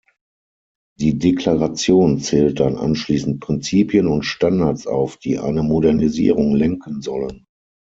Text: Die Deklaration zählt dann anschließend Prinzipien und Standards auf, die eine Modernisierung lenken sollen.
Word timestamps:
Die 0.99 1.19
Deklaration 1.19 2.17
zählt 2.17 2.59
dann 2.59 2.75
anschließend 2.75 3.39
Prinzipien 3.39 4.07
und 4.07 4.23
Standards 4.23 4.87
auf, 4.87 5.17
die 5.17 5.37
eine 5.37 5.61
Modernisierung 5.61 6.55
lenken 6.55 7.03
sollen. 7.03 7.45